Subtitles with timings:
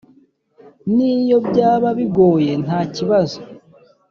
[0.93, 3.39] Niyo byaba bigoye ntakibazo.